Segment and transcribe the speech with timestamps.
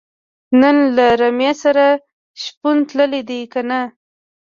[0.61, 1.85] نن له رمې سره
[2.41, 3.79] شپون تللی دی که نۀ